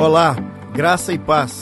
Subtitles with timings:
[0.00, 0.36] Olá,
[0.72, 1.60] graça e paz.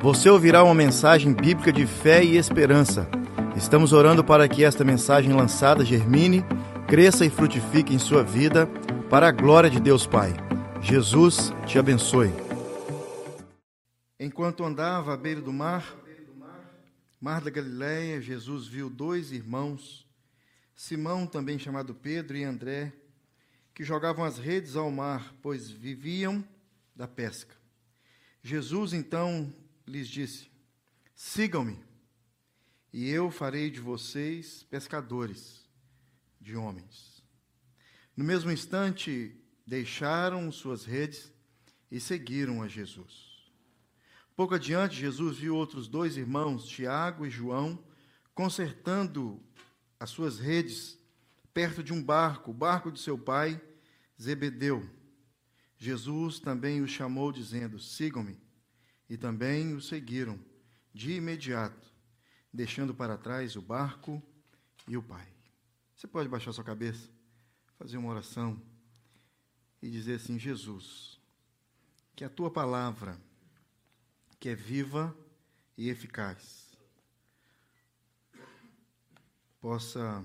[0.00, 3.10] Você ouvirá uma mensagem bíblica de fé e esperança.
[3.56, 6.44] Estamos orando para que esta mensagem lançada germine,
[6.86, 8.68] cresça e frutifique em sua vida,
[9.10, 10.32] para a glória de Deus Pai.
[10.80, 12.30] Jesus te abençoe.
[14.20, 15.96] Enquanto andava à beira do mar,
[17.20, 20.06] mar da Galiléia, Jesus viu dois irmãos,
[20.76, 22.92] Simão, também chamado Pedro, e André,
[23.74, 26.44] que jogavam as redes ao mar, pois viviam
[26.94, 27.63] da pesca.
[28.46, 29.50] Jesus então
[29.86, 30.50] lhes disse:
[31.14, 31.82] Sigam-me,
[32.92, 35.66] e eu farei de vocês pescadores
[36.38, 37.24] de homens.
[38.14, 39.34] No mesmo instante,
[39.66, 41.32] deixaram suas redes
[41.90, 43.50] e seguiram a Jesus.
[44.36, 47.82] Pouco adiante, Jesus viu outros dois irmãos, Tiago e João,
[48.34, 49.42] consertando
[49.98, 50.98] as suas redes
[51.54, 53.58] perto de um barco, o barco de seu pai,
[54.20, 54.86] Zebedeu.
[55.78, 58.40] Jesus também os chamou, dizendo: Sigam-me.
[59.08, 60.38] E também o seguiram
[60.92, 61.92] de imediato,
[62.52, 64.22] deixando para trás o barco
[64.88, 65.26] e o pai.
[65.94, 67.08] Você pode baixar sua cabeça,
[67.78, 68.60] fazer uma oração
[69.82, 71.20] e dizer assim: Jesus,
[72.16, 73.20] que a tua palavra,
[74.40, 75.14] que é viva
[75.76, 76.76] e eficaz,
[79.60, 80.24] possa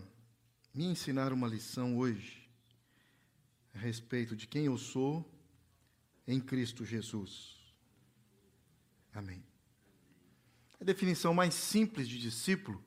[0.73, 2.49] me ensinar uma lição hoje
[3.73, 5.38] a respeito de quem eu sou
[6.29, 7.57] em Cristo Jesus.
[9.11, 9.43] Amém.
[10.79, 12.81] A definição mais simples de discípulo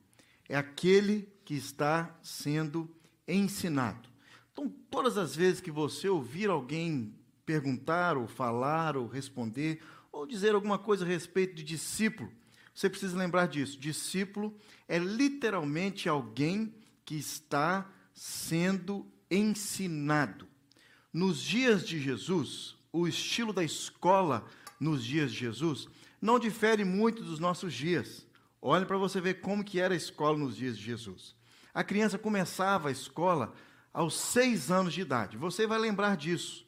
[0.47, 2.89] é aquele que está sendo
[3.27, 4.09] ensinado.
[4.53, 7.13] Então, todas as vezes que você ouvir alguém
[7.45, 12.31] perguntar, ou falar, ou responder, ou dizer alguma coisa a respeito de discípulo,
[12.73, 13.77] você precisa lembrar disso.
[13.77, 20.47] Discípulo é literalmente alguém que está sendo ensinado.
[21.11, 24.45] Nos dias de Jesus, o estilo da escola
[24.79, 25.87] nos dias de Jesus
[26.21, 28.25] não difere muito dos nossos dias.
[28.61, 31.35] Olhe para você ver como que era a escola nos dias de Jesus.
[31.73, 33.53] A criança começava a escola
[33.91, 35.35] aos seis anos de idade.
[35.37, 36.65] Você vai lembrar disso.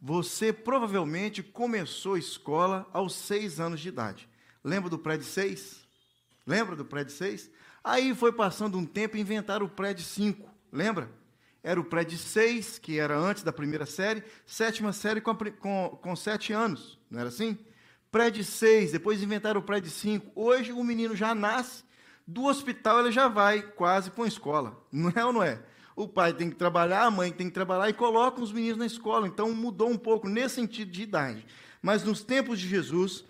[0.00, 4.28] Você provavelmente começou a escola aos seis anos de idade.
[4.64, 5.86] Lembra do pré de seis?
[6.46, 7.50] Lembra do pré de seis?
[7.84, 10.50] Aí foi passando um tempo e inventaram o pré de cinco.
[10.72, 11.10] Lembra?
[11.62, 15.98] Era o pré de seis, que era antes da primeira série, sétima série com, com,
[16.00, 17.58] com sete anos, não era assim?
[18.10, 20.30] Pré de seis, depois inventaram o pré de cinco.
[20.34, 21.84] Hoje o menino já nasce,
[22.26, 25.62] do hospital ele já vai quase para uma escola, não é ou não é?
[25.98, 28.86] O pai tem que trabalhar, a mãe tem que trabalhar e coloca os meninos na
[28.86, 29.26] escola.
[29.26, 31.44] Então mudou um pouco nesse sentido de idade.
[31.82, 33.24] Mas nos tempos de Jesus,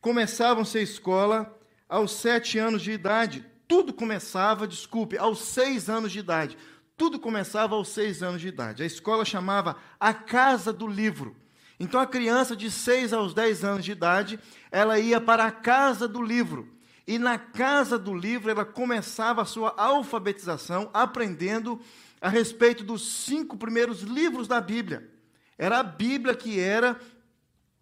[0.00, 1.54] começavam-se a escola
[1.86, 3.44] aos sete anos de idade.
[3.68, 6.56] Tudo começava, desculpe, aos seis anos de idade.
[6.96, 8.82] Tudo começava aos seis anos de idade.
[8.82, 11.36] A escola chamava a Casa do Livro.
[11.78, 14.40] Então a criança de seis aos dez anos de idade,
[14.70, 16.74] ela ia para a Casa do Livro.
[17.06, 21.78] E na Casa do Livro ela começava a sua alfabetização, aprendendo
[22.18, 25.08] a respeito dos cinco primeiros livros da Bíblia.
[25.58, 26.98] Era a Bíblia que era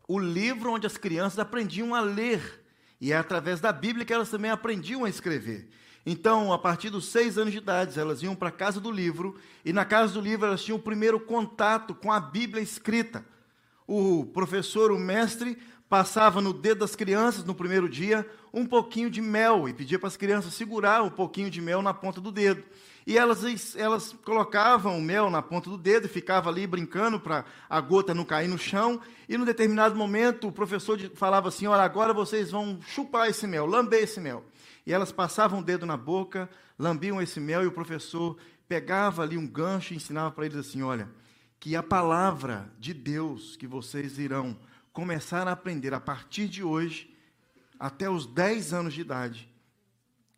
[0.08, 2.64] o livro onde as crianças aprendiam a ler.
[3.00, 5.68] E é através da Bíblia que elas também aprendiam a escrever.
[6.06, 9.36] Então, a partir dos seis anos de idade, elas iam para a casa do livro,
[9.64, 13.24] e na casa do livro elas tinham o primeiro contato com a Bíblia escrita.
[13.86, 19.20] O professor, o mestre, passava no dedo das crianças no primeiro dia um pouquinho de
[19.20, 22.62] mel e pedia para as crianças segurar um pouquinho de mel na ponta do dedo.
[23.06, 27.44] E elas, elas colocavam o mel na ponta do dedo e ficavam ali brincando para
[27.68, 29.00] a gota não cair no chão.
[29.28, 33.66] E num determinado momento o professor falava assim: Olha, agora vocês vão chupar esse mel,
[33.66, 34.42] lamber esse mel
[34.86, 38.36] e elas passavam o dedo na boca, lambiam esse mel e o professor
[38.68, 41.08] pegava ali um gancho e ensinava para eles assim: olha,
[41.58, 44.58] que a palavra de Deus que vocês irão
[44.92, 47.16] começar a aprender a partir de hoje,
[47.78, 49.48] até os 10 anos de idade,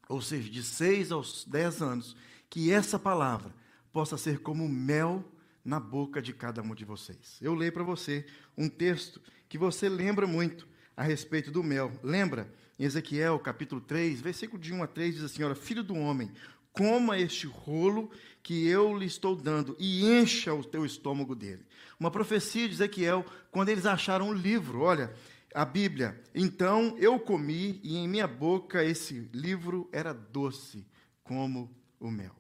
[0.09, 2.17] ou seja, de 6 aos 10 anos,
[2.49, 3.53] que essa palavra
[3.93, 5.25] possa ser como mel
[5.65, 7.39] na boca de cada um de vocês.
[7.43, 8.25] Eu leio para você
[8.57, 10.67] um texto que você lembra muito
[10.97, 11.93] a respeito do mel.
[12.03, 12.51] Lembra?
[12.79, 16.31] Em Ezequiel, capítulo 3, versículo de 1 a 3, diz assim: Olha, filho do homem,
[16.73, 18.11] coma este rolo
[18.43, 21.65] que eu lhe estou dando e encha o teu estômago dele.
[21.99, 25.13] Uma profecia de Ezequiel, quando eles acharam o livro, olha,
[25.55, 26.21] a Bíblia.
[26.35, 30.87] Então eu comi e em minha boca esse livro era doce
[31.25, 32.37] como o mel.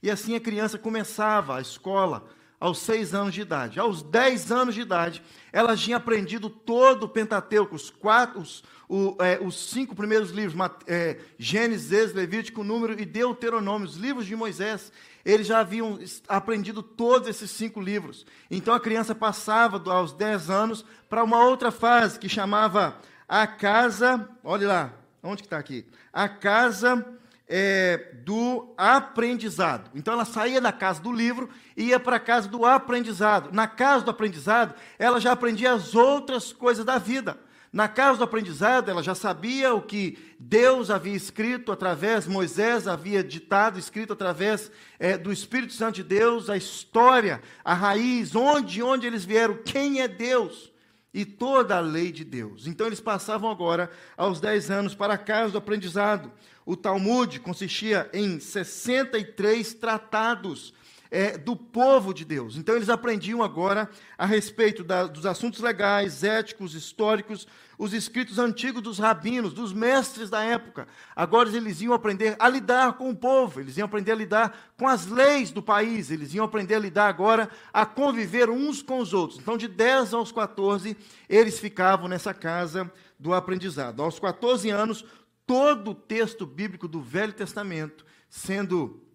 [0.00, 3.78] E assim a criança começava a escola aos seis anos de idade.
[3.78, 5.22] Aos dez anos de idade,
[5.52, 10.56] ela tinha aprendido todo o Pentateuco, os, quatro, os, o, é, os cinco primeiros livros,
[10.86, 14.92] é, Gênesis, Levítico, Número e Deuteronômio, os livros de Moisés.
[15.24, 15.98] Eles já haviam
[16.28, 18.24] aprendido todos esses cinco livros.
[18.50, 22.96] Então a criança passava aos dez anos para uma outra fase que chamava
[23.28, 24.28] a casa.
[24.44, 24.92] Olha lá,
[25.22, 25.84] onde que está aqui?
[26.12, 27.04] A casa
[27.48, 29.90] é, do aprendizado.
[29.94, 33.50] Então ela saía da casa do livro e ia para a casa do aprendizado.
[33.52, 37.38] Na casa do aprendizado, ela já aprendia as outras coisas da vida.
[37.72, 43.22] Na casa do aprendizado, ela já sabia o que Deus havia escrito através, Moisés havia
[43.22, 49.06] ditado, escrito através é, do Espírito Santo de Deus, a história, a raiz, onde, onde
[49.06, 50.72] eles vieram, quem é Deus
[51.16, 52.66] e toda a lei de Deus.
[52.66, 56.30] Então eles passavam agora, aos 10 anos, para a casa do aprendizado.
[56.66, 60.74] O Talmud consistia em 63 tratados
[61.10, 62.56] é, do povo de Deus.
[62.56, 67.46] Então eles aprendiam agora a respeito da, dos assuntos legais, éticos, históricos,
[67.78, 70.88] os escritos antigos dos rabinos, dos mestres da época.
[71.14, 74.88] Agora eles iam aprender a lidar com o povo, eles iam aprender a lidar com
[74.88, 79.12] as leis do país, eles iam aprender a lidar agora a conviver uns com os
[79.12, 79.38] outros.
[79.38, 80.96] Então, de 10 aos 14,
[81.28, 84.02] eles ficavam nessa casa do aprendizado.
[84.02, 85.04] Aos 14 anos,
[85.46, 89.05] todo o texto bíblico do Velho Testamento, sendo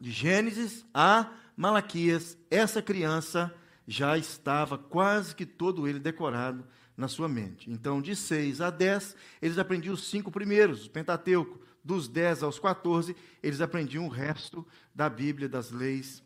[0.00, 3.54] de Gênesis a Malaquias, essa criança
[3.86, 6.66] já estava quase que todo ele decorado
[6.96, 7.70] na sua mente.
[7.70, 11.64] Então, de 6 a 10, eles aprendiam os cinco primeiros, o Pentateuco.
[11.84, 16.20] Dos 10 aos 14, eles aprendiam o resto da Bíblia, das leis,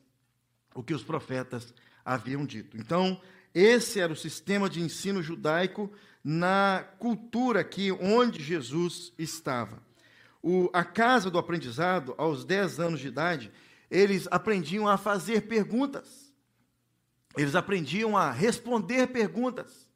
[0.75, 2.79] o que os profetas haviam dito.
[2.79, 3.21] Então,
[3.55, 5.93] esse era o sistema de ensino judaico
[6.25, 9.83] na cultura aqui onde Jesus estava.
[10.43, 13.53] O, a casa do aprendizado, aos 10 anos de idade,
[13.91, 16.33] eles aprendiam a fazer perguntas.
[17.37, 19.89] Eles aprendiam a responder perguntas.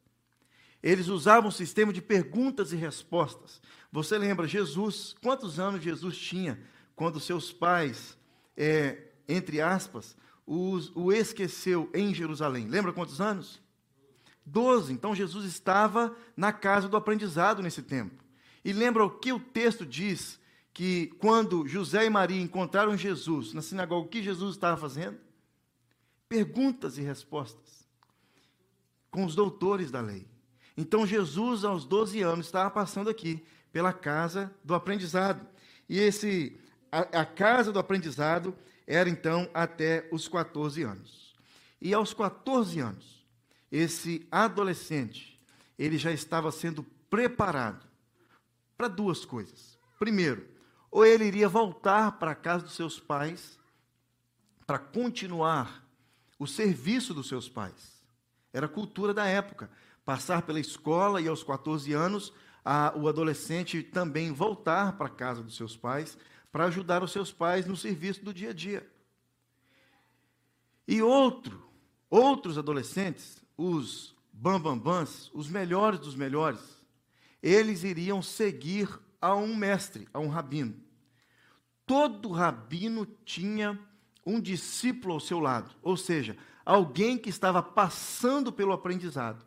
[0.83, 3.61] Eles usavam um sistema de perguntas e respostas.
[3.91, 6.61] Você lembra, Jesus, quantos anos Jesus tinha
[6.95, 8.19] quando seus pais,
[8.57, 10.17] é, entre aspas,
[10.47, 12.69] os, o esqueceu em Jerusalém?
[12.69, 13.63] Lembra quantos anos?
[14.45, 14.93] Doze.
[14.93, 18.24] Então Jesus estava na casa do aprendizado nesse tempo.
[18.65, 20.41] E lembra o que o texto diz
[20.73, 25.19] que quando José e Maria encontraram Jesus na sinagoga, o que Jesus estava fazendo?
[26.29, 27.87] Perguntas e respostas
[29.11, 30.27] com os doutores da lei.
[30.77, 35.47] Então Jesus, aos 12 anos, estava passando aqui pela casa do aprendizado.
[35.89, 36.59] E esse
[36.91, 38.57] a, a casa do aprendizado
[38.87, 41.35] era então até os 14 anos.
[41.81, 43.25] E aos 14 anos,
[43.71, 45.41] esse adolescente,
[45.79, 47.94] ele já estava sendo preparado
[48.77, 49.79] para duas coisas.
[49.99, 50.49] Primeiro,
[50.91, 53.59] ou ele iria voltar para a casa dos seus pais
[54.67, 55.85] para continuar
[56.39, 58.05] o serviço dos seus pais.
[58.53, 59.71] Era a cultura da época.
[60.05, 62.33] Passar pela escola e aos 14 anos,
[62.65, 66.17] a, o adolescente também voltar para a casa dos seus pais
[66.53, 68.89] para ajudar os seus pais no serviço do dia a dia.
[70.87, 71.67] E outro,
[72.09, 76.74] outros adolescentes, os bambambãs, os melhores dos melhores,
[77.45, 78.89] eles iriam seguir
[79.21, 80.75] a um mestre, a um rabino.
[81.85, 83.79] Todo rabino tinha
[84.25, 89.45] um discípulo ao seu lado, ou seja, alguém que estava passando pelo aprendizado.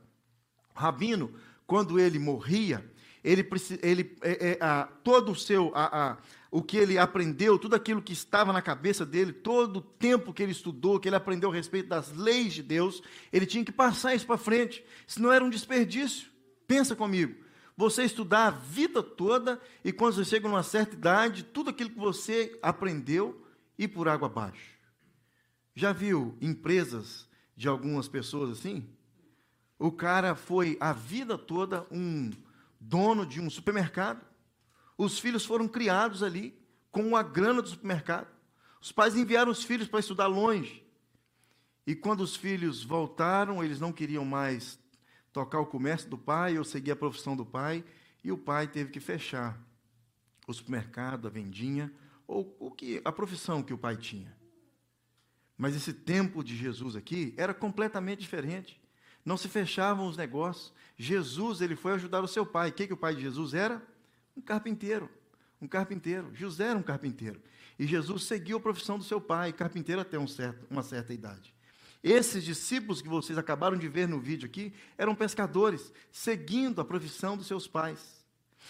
[0.75, 1.33] O rabino,
[1.65, 2.87] quando ele morria,
[3.23, 3.43] ele,
[3.81, 6.17] ele é, é, a, todo o seu, a, a,
[6.51, 10.43] o que ele aprendeu, tudo aquilo que estava na cabeça dele, todo o tempo que
[10.43, 13.01] ele estudou, que ele aprendeu a respeito das leis de Deus,
[13.33, 16.29] ele tinha que passar isso para frente, senão era um desperdício.
[16.67, 17.46] Pensa comigo
[17.77, 21.99] você estudar a vida toda e quando você chega numa certa idade, tudo aquilo que
[21.99, 23.45] você aprendeu
[23.77, 24.75] ir por água abaixo.
[25.75, 28.89] Já viu empresas de algumas pessoas assim?
[29.77, 32.31] O cara foi a vida toda um
[32.79, 34.25] dono de um supermercado.
[34.97, 36.59] Os filhos foram criados ali
[36.91, 38.27] com a grana do supermercado.
[38.81, 40.83] Os pais enviaram os filhos para estudar longe.
[41.85, 44.79] E quando os filhos voltaram, eles não queriam mais
[45.37, 47.83] tocar o comércio do pai, eu segui a profissão do pai,
[48.23, 49.55] e o pai teve que fechar
[50.47, 51.93] o supermercado, a vendinha,
[52.25, 54.35] ou o que a profissão que o pai tinha.
[55.55, 58.81] Mas esse tempo de Jesus aqui era completamente diferente.
[59.23, 60.73] Não se fechavam os negócios.
[60.97, 62.69] Jesus, ele foi ajudar o seu pai.
[62.69, 63.85] O que, que o pai de Jesus era?
[64.35, 65.07] Um carpinteiro.
[65.61, 66.33] Um carpinteiro.
[66.33, 67.39] José era um carpinteiro.
[67.77, 71.53] E Jesus seguiu a profissão do seu pai, carpinteiro até um certo, uma certa idade.
[72.03, 77.35] Esses discípulos que vocês acabaram de ver no vídeo aqui eram pescadores, seguindo a profissão
[77.35, 78.17] dos seus pais.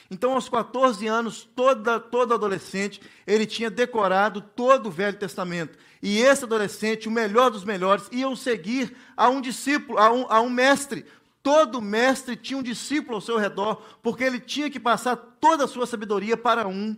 [0.10, 5.78] Então, aos 14 anos, toda, todo adolescente, ele tinha decorado todo o Velho Testamento.
[6.02, 10.40] E esse adolescente, o melhor dos melhores, iam seguir a um discípulo, a um, a
[10.40, 11.06] um mestre.
[11.42, 15.68] Todo mestre tinha um discípulo ao seu redor, porque ele tinha que passar toda a
[15.68, 16.96] sua sabedoria para um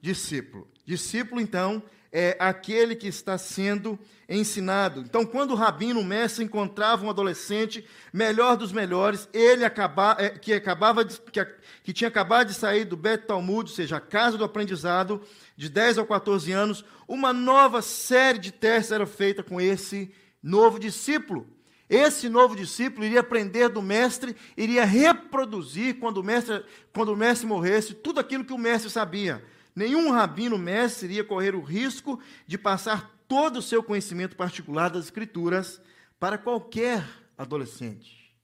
[0.00, 0.68] discípulo.
[0.84, 3.98] Discípulo, então, é aquele que está sendo
[4.28, 5.00] ensinado.
[5.00, 10.30] Então, quando o rabino, o mestre, encontrava um adolescente melhor dos melhores, ele acaba, é,
[10.30, 11.44] que, acabava de, que,
[11.82, 15.22] que, tinha acabado de sair do Bet Talmud, ou seja, a casa do aprendizado,
[15.56, 20.12] de 10 a 14 anos, uma nova série de testes era feita com esse
[20.42, 21.46] novo discípulo.
[21.88, 27.48] Esse novo discípulo iria aprender do mestre, iria reproduzir, quando o mestre, quando o mestre
[27.48, 29.42] morresse, tudo aquilo que o mestre sabia.
[29.74, 35.04] Nenhum rabino mestre iria correr o risco de passar todo o seu conhecimento particular das
[35.04, 35.80] Escrituras
[36.18, 37.06] para qualquer
[37.38, 38.36] adolescente.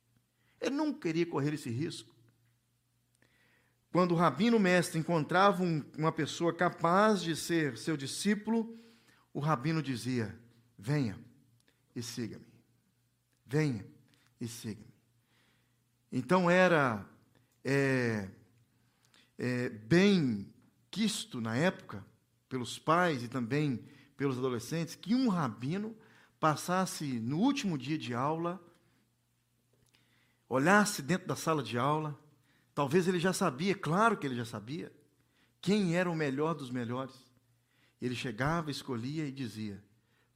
[0.60, 2.14] Ele não queria correr esse risco.
[3.92, 8.78] Quando o rabino mestre encontrava um, uma pessoa capaz de ser seu discípulo,
[9.32, 10.38] o rabino dizia:
[10.78, 11.18] Venha
[11.94, 12.46] e siga-me.
[13.44, 13.86] Venha
[14.40, 14.94] e siga-me.
[16.12, 17.06] Então era
[17.64, 18.28] é,
[19.38, 20.52] é, bem
[20.96, 22.02] quisto na época,
[22.48, 23.84] pelos pais e também
[24.16, 25.94] pelos adolescentes que um rabino
[26.40, 28.58] passasse no último dia de aula,
[30.48, 32.18] olhasse dentro da sala de aula,
[32.74, 34.90] talvez ele já sabia, claro que ele já sabia,
[35.60, 37.14] quem era o melhor dos melhores.
[38.00, 39.84] Ele chegava, escolhia e dizia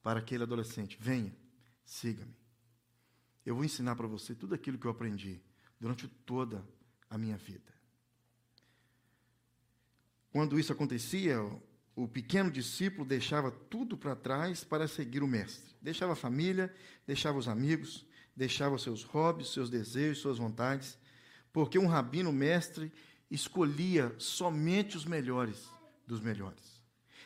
[0.03, 1.35] para aquele adolescente: Venha,
[1.87, 2.37] siga-me.
[3.47, 5.41] Eu vou ensinar para você tudo aquilo que eu aprendi
[5.81, 6.63] durante toda
[7.09, 7.80] a minha vida.
[10.33, 11.41] Quando isso acontecia,
[11.95, 15.75] o pequeno discípulo deixava tudo para trás para seguir o mestre.
[15.83, 16.73] Deixava a família,
[17.07, 20.99] deixava os amigos, deixava seus hobbies, seus desejos, suas vontades,
[21.53, 22.93] porque um rabino mestre
[23.31, 25.69] escolhia somente os melhores
[26.07, 26.81] dos melhores.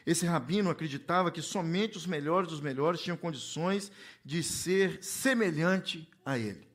[0.07, 3.91] Esse rabino acreditava que somente os melhores dos melhores tinham condições
[4.25, 6.69] de ser semelhante a ele.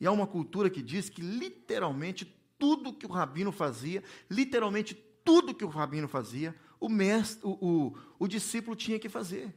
[0.00, 2.26] E há uma cultura que diz que literalmente
[2.58, 7.98] tudo que o rabino fazia, literalmente tudo que o rabino fazia, o, mestre, o, o,
[8.18, 9.52] o discípulo tinha que fazer.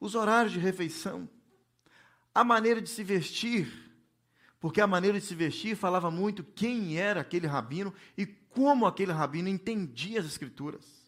[0.00, 1.28] Os horários de refeição,
[2.34, 3.86] a maneira de se vestir,
[4.58, 9.12] porque a maneira de se vestir falava muito quem era aquele rabino e como aquele
[9.12, 11.06] rabino entendia as escrituras.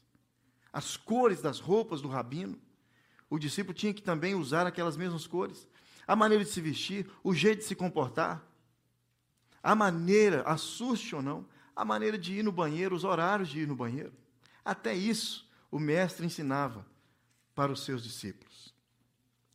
[0.73, 2.59] As cores das roupas do rabino.
[3.31, 5.67] O discípulo tinha que também usar aquelas mesmas cores.
[6.07, 8.47] A maneira de se vestir, o jeito de se comportar.
[9.63, 11.47] A maneira, assuste ou não,
[11.79, 14.13] a maneira de ir no banheiro, os horários de ir no banheiro.
[14.65, 16.85] Até isso o mestre ensinava
[17.55, 18.75] para os seus discípulos.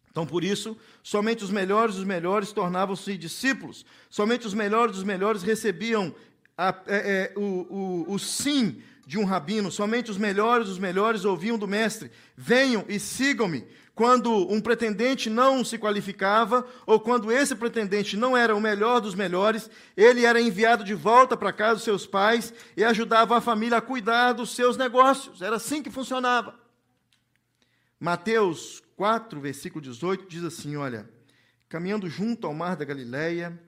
[0.10, 5.44] Então, por isso, somente os melhores dos melhores tornavam-se discípulos, somente os melhores dos melhores
[5.44, 6.16] recebiam
[6.58, 11.26] a, é, é, o, o, o sim de um rabino, somente os melhores dos melhores
[11.26, 13.66] ouviam do mestre: venham e sigam-me.
[13.96, 19.14] Quando um pretendente não se qualificava, ou quando esse pretendente não era o melhor dos
[19.14, 23.78] melhores, ele era enviado de volta para casa dos seus pais e ajudava a família
[23.78, 25.44] a cuidar dos seus negócios.
[25.44, 26.60] Era assim que funcionava.
[28.00, 31.08] Mateus 4, versículo 18 diz assim: Olha,
[31.70, 33.62] caminhando junto ao mar da Galileia,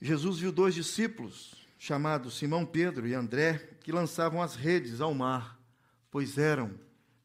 [0.00, 5.58] Jesus viu dois discípulos, chamados Simão Pedro e André, que lançavam as redes ao mar,
[6.10, 6.78] pois eram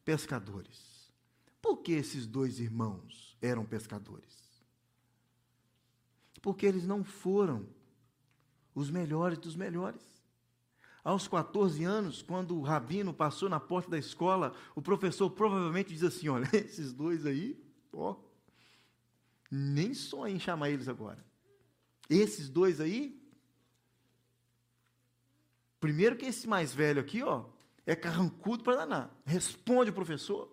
[0.05, 1.11] pescadores.
[1.61, 4.33] Por que esses dois irmãos eram pescadores?
[6.41, 7.67] Porque eles não foram
[8.73, 10.01] os melhores dos melhores.
[11.03, 16.01] Aos 14 anos, quando o rabino passou na porta da escola, o professor provavelmente diz
[16.01, 18.15] assim: Olha, esses dois aí, ó,
[19.51, 21.23] nem sonhem em chamar eles agora.
[22.09, 23.24] Esses dois aí,
[25.79, 27.45] primeiro que esse mais velho aqui, ó,
[27.85, 29.15] é carrancudo para danar.
[29.25, 30.51] Responde o professor.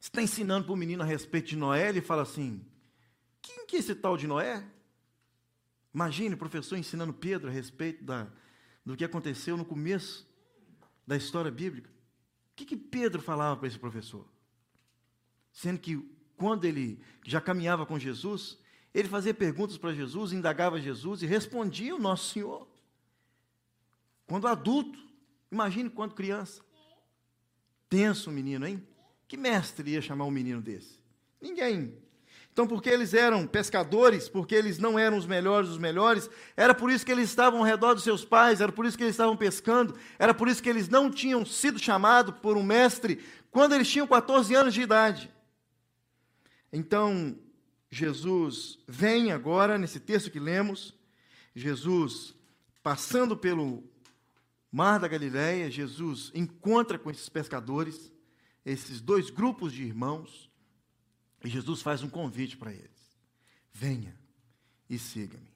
[0.00, 2.64] Está ensinando para o menino a respeito de Noé, ele fala assim:
[3.42, 4.64] quem que é esse tal de Noé?
[5.92, 8.28] Imagine o professor ensinando Pedro a respeito da,
[8.84, 10.28] do que aconteceu no começo
[11.06, 11.88] da história bíblica.
[11.88, 14.26] O que, que Pedro falava para esse professor?
[15.52, 15.96] Sendo que
[16.36, 18.58] quando ele já caminhava com Jesus,
[18.92, 22.68] ele fazia perguntas para Jesus, indagava Jesus e respondia o nosso Senhor.
[24.26, 24.98] Quando adulto,
[25.50, 26.62] imagine quando criança.
[27.88, 28.86] Tenso o menino, hein?
[29.28, 30.98] Que mestre ia chamar um menino desse?
[31.40, 31.96] Ninguém.
[32.52, 36.90] Então, porque eles eram pescadores, porque eles não eram os melhores dos melhores, era por
[36.90, 39.36] isso que eles estavam ao redor dos seus pais, era por isso que eles estavam
[39.36, 43.88] pescando, era por isso que eles não tinham sido chamados por um mestre quando eles
[43.90, 45.30] tinham 14 anos de idade.
[46.72, 47.38] Então,
[47.90, 50.94] Jesus vem agora, nesse texto que lemos,
[51.54, 52.34] Jesus
[52.82, 53.84] passando pelo
[54.76, 58.12] Mar da Galileia, Jesus encontra com esses pescadores,
[58.62, 60.50] esses dois grupos de irmãos,
[61.42, 63.18] e Jesus faz um convite para eles:
[63.72, 64.14] venha
[64.90, 65.48] e siga-me.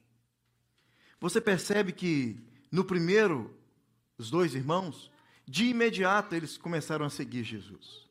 [1.19, 2.35] Você percebe que
[2.71, 3.55] no primeiro,
[4.17, 5.11] os dois irmãos,
[5.47, 8.09] de imediato eles começaram a seguir Jesus.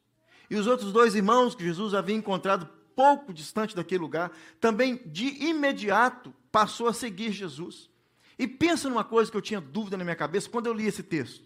[0.49, 5.27] E os outros dois irmãos que Jesus havia encontrado pouco distante daquele lugar, também de
[5.45, 7.90] imediato passou a seguir Jesus.
[8.41, 11.03] E pensa numa coisa que eu tinha dúvida na minha cabeça quando eu li esse
[11.03, 11.45] texto.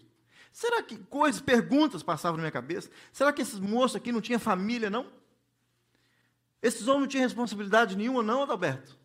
[0.49, 2.89] Será que coisas, perguntas passavam na minha cabeça?
[3.11, 5.05] Será que esses moços aqui não tinham família, não?
[6.61, 8.97] Esses homens não tinham responsabilidade nenhuma, não, Adalberto?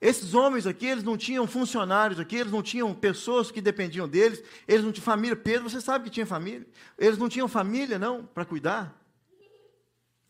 [0.00, 4.44] Esses homens aqui, eles não tinham funcionários aqui, eles não tinham pessoas que dependiam deles,
[4.68, 5.34] eles não tinham família.
[5.34, 6.64] Pedro, você sabe que tinha família.
[6.96, 8.96] Eles não tinham família, não, para cuidar.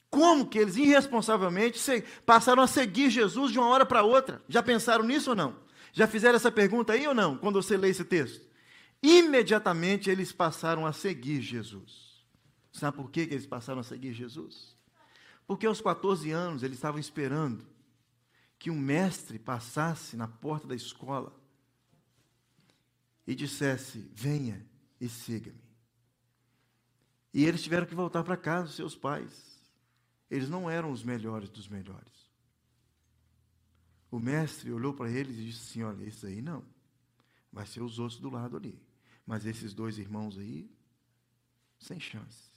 [0.08, 1.78] Como que eles irresponsavelmente
[2.24, 4.42] passaram a seguir Jesus de uma hora para outra?
[4.48, 5.61] Já pensaram nisso ou não?
[5.92, 8.44] Já fizeram essa pergunta aí ou não, quando você lê esse texto?
[9.02, 12.24] Imediatamente eles passaram a seguir Jesus.
[12.72, 14.74] Sabe por que, que eles passaram a seguir Jesus?
[15.46, 17.66] Porque aos 14 anos eles estavam esperando
[18.58, 21.36] que um mestre passasse na porta da escola
[23.26, 24.64] e dissesse: Venha
[25.00, 25.60] e siga-me.
[27.34, 29.60] E eles tiveram que voltar para casa, seus pais.
[30.30, 32.21] Eles não eram os melhores dos melhores.
[34.12, 36.62] O mestre olhou para eles e disse assim: Olha, esse aí não.
[37.50, 38.78] Vai ser os outros do lado ali.
[39.26, 40.70] Mas esses dois irmãos aí,
[41.78, 42.52] sem chance.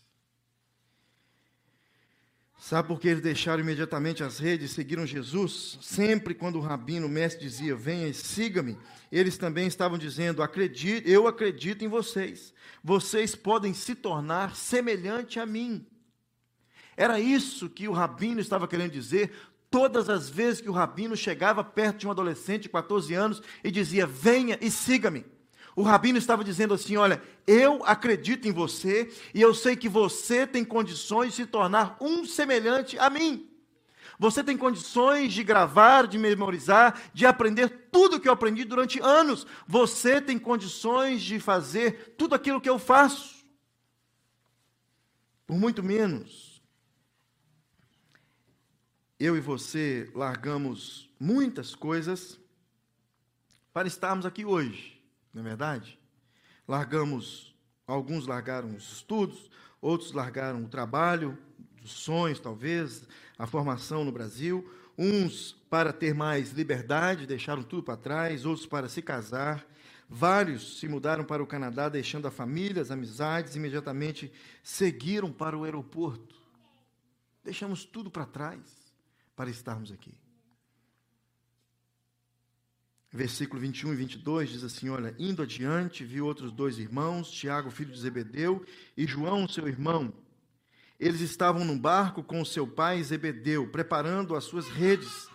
[2.58, 5.78] Sabe por que eles deixaram imediatamente as redes e seguiram Jesus?
[5.82, 8.78] Sempre quando o rabino, o mestre, dizia: Venha e siga-me,
[9.10, 12.54] eles também estavam dizendo: Acredite, Eu acredito em vocês.
[12.84, 15.88] Vocês podem se tornar semelhante a mim.
[16.98, 19.34] Era isso que o rabino estava querendo dizer
[19.76, 23.70] todas as vezes que o rabino chegava perto de um adolescente de 14 anos e
[23.70, 25.26] dizia: Venha e siga-me.
[25.76, 30.48] O rabino estava dizendo assim: Olha, eu acredito em você e eu sei que você
[30.48, 33.50] tem condições de se tornar um semelhante a mim.
[34.18, 39.46] Você tem condições de gravar, de memorizar, de aprender tudo que eu aprendi durante anos.
[39.68, 43.44] Você tem condições de fazer tudo aquilo que eu faço.
[45.46, 46.45] Por muito menos
[49.20, 52.40] eu e você largamos muitas coisas
[53.72, 55.02] para estarmos aqui hoje,
[55.34, 56.00] não é verdade?
[56.68, 57.56] Largamos,
[57.88, 59.50] alguns largaram os estudos,
[59.82, 61.38] outros largaram o trabalho,
[61.84, 67.98] os sonhos talvez, a formação no Brasil, uns para ter mais liberdade, deixaram tudo para
[67.98, 69.66] trás, outros para se casar.
[70.08, 74.32] Vários se mudaram para o Canadá, deixando a família, as amizades, imediatamente
[74.64, 76.36] seguiram para o aeroporto.
[77.44, 78.85] Deixamos tudo para trás
[79.36, 80.14] para estarmos aqui.
[83.12, 87.92] Versículo 21 e 22 diz assim: Olha, indo adiante, viu outros dois irmãos, Tiago, filho
[87.92, 88.66] de Zebedeu,
[88.98, 90.14] e João, seu irmão.
[91.00, 95.30] Eles estavam no barco com seu pai Zebedeu, preparando as suas redes.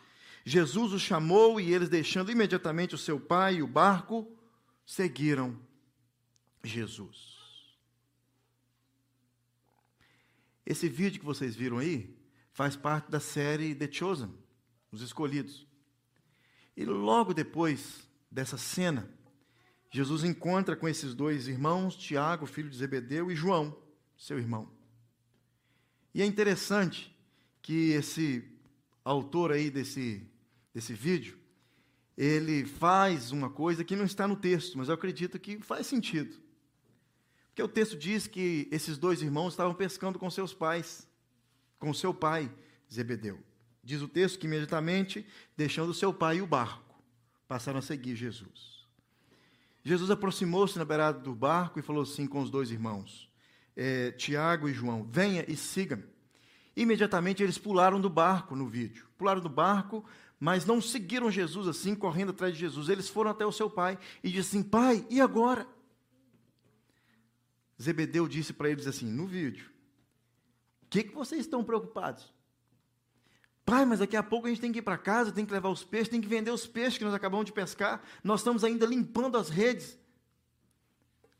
[0.45, 4.31] Jesus os chamou e eles, deixando imediatamente o seu pai e o barco,
[4.85, 5.59] seguiram
[6.63, 7.31] Jesus.
[10.67, 12.20] Esse vídeo que vocês viram aí
[12.61, 14.35] faz parte da série The Chosen,
[14.93, 15.67] Os Escolhidos.
[16.77, 19.11] E logo depois dessa cena,
[19.91, 23.75] Jesus encontra com esses dois irmãos, Tiago, filho de Zebedeu, e João,
[24.15, 24.71] seu irmão.
[26.15, 27.19] E é interessante
[27.63, 28.47] que esse
[29.03, 30.31] autor aí desse,
[30.75, 31.39] desse vídeo,
[32.15, 36.37] ele faz uma coisa que não está no texto, mas eu acredito que faz sentido.
[37.47, 41.09] Porque o texto diz que esses dois irmãos estavam pescando com seus pais
[41.81, 42.49] com seu pai,
[42.93, 43.41] Zebedeu.
[43.83, 46.95] Diz o texto que imediatamente, deixando seu pai e o barco,
[47.49, 48.87] passaram a seguir Jesus.
[49.83, 53.29] Jesus aproximou-se na beirada do barco e falou assim com os dois irmãos,
[53.75, 56.05] é, Tiago e João: Venha e siga-me.
[56.77, 59.07] Imediatamente eles pularam do barco no vídeo.
[59.17, 60.05] Pularam do barco,
[60.39, 62.89] mas não seguiram Jesus assim, correndo atrás de Jesus.
[62.89, 65.67] Eles foram até o seu pai e disseram assim: Pai, e agora?
[67.81, 69.70] Zebedeu disse para eles assim, no vídeo:
[70.91, 72.35] que, que vocês estão preocupados?
[73.65, 75.69] Pai, mas daqui a pouco a gente tem que ir para casa, tem que levar
[75.69, 78.85] os peixes, tem que vender os peixes que nós acabamos de pescar, nós estamos ainda
[78.85, 79.97] limpando as redes.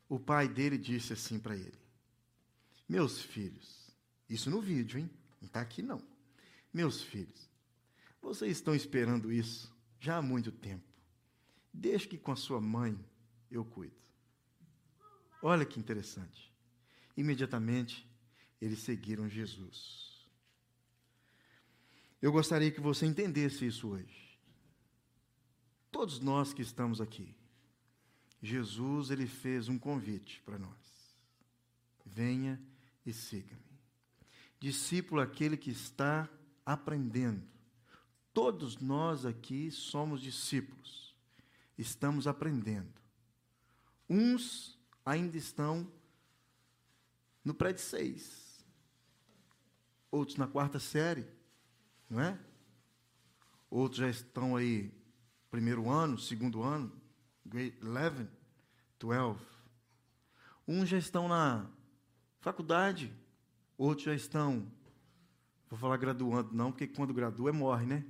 [0.07, 1.77] O pai dele disse assim para ele:
[2.87, 3.91] Meus filhos,
[4.29, 5.09] isso no vídeo, hein?
[5.41, 6.01] Não está aqui não.
[6.73, 7.49] Meus filhos,
[8.21, 10.87] vocês estão esperando isso já há muito tempo.
[11.73, 12.97] Deixe que com a sua mãe
[13.49, 13.95] eu cuido.
[15.41, 16.53] Olha que interessante.
[17.17, 18.09] Imediatamente
[18.61, 20.29] eles seguiram Jesus.
[22.21, 24.39] Eu gostaria que você entendesse isso hoje.
[25.89, 27.35] todos nós que estamos aqui,
[28.41, 31.17] Jesus ele fez um convite para nós.
[32.05, 32.61] Venha
[33.05, 33.79] e siga-me.
[34.59, 36.29] Discípulo aquele que está
[36.65, 37.45] aprendendo.
[38.33, 41.15] Todos nós aqui somos discípulos.
[41.77, 42.93] Estamos aprendendo.
[44.09, 45.91] Uns ainda estão
[47.43, 48.40] no prédio 6.
[50.11, 51.25] Outros na quarta série,
[52.09, 52.37] não é?
[53.69, 54.91] Outros já estão aí
[55.49, 56.91] primeiro ano, segundo ano,
[57.45, 58.27] grade 11,
[58.99, 59.39] 12.
[60.67, 61.65] Uns já estão na
[62.41, 63.11] faculdade,
[63.77, 64.69] outros já estão,
[65.69, 68.05] vou falar graduando não, porque quando gradua é morre, né?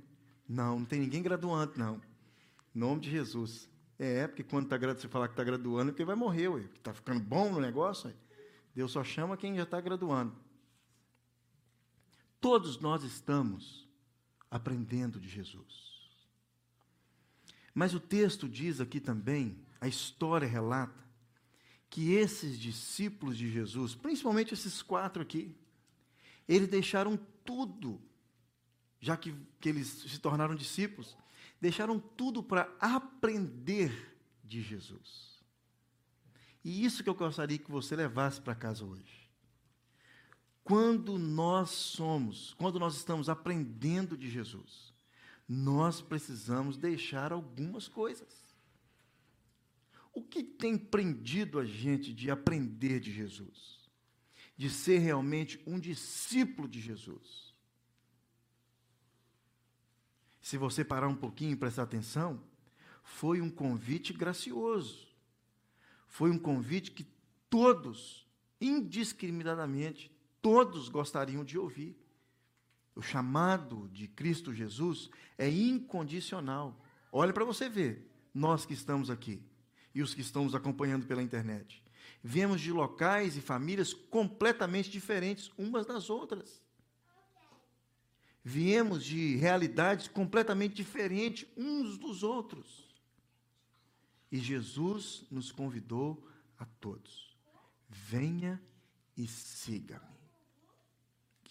[0.48, 2.00] Não, não tem ninguém graduando não.
[2.74, 3.70] Em nome de Jesus.
[3.98, 6.78] É, porque quando tá, você falar que está graduando, é porque vai morrer, ué, que
[6.78, 8.08] está ficando bom no negócio.
[8.08, 8.14] Ué.
[8.74, 10.34] Deus só chama quem já está graduando.
[12.42, 13.88] Todos nós estamos
[14.50, 16.10] aprendendo de Jesus.
[17.72, 21.00] Mas o texto diz aqui também, a história relata,
[21.88, 25.56] que esses discípulos de Jesus, principalmente esses quatro aqui,
[26.48, 28.02] eles deixaram tudo,
[29.00, 31.16] já que, que eles se tornaram discípulos,
[31.60, 35.40] deixaram tudo para aprender de Jesus.
[36.64, 39.21] E isso que eu gostaria que você levasse para casa hoje.
[40.64, 44.94] Quando nós somos, quando nós estamos aprendendo de Jesus,
[45.48, 48.42] nós precisamos deixar algumas coisas.
[50.12, 53.90] O que tem prendido a gente de aprender de Jesus?
[54.56, 57.52] De ser realmente um discípulo de Jesus?
[60.42, 62.42] se você parar um pouquinho e prestar atenção,
[63.04, 65.06] foi um convite gracioso.
[66.08, 67.06] Foi um convite que
[67.48, 68.26] todos,
[68.60, 70.10] indiscriminadamente,
[70.42, 71.96] todos gostariam de ouvir.
[72.94, 76.78] O chamado de Cristo Jesus é incondicional.
[77.10, 79.42] Olha para você ver, nós que estamos aqui
[79.94, 81.82] e os que estão nos acompanhando pela internet.
[82.22, 86.62] Viemos de locais e famílias completamente diferentes umas das outras
[88.44, 92.88] viemos de realidades completamente diferentes uns dos outros.
[94.30, 96.26] E Jesus nos convidou
[96.58, 97.36] a todos:
[97.88, 98.60] venha
[99.16, 100.21] e siga-me.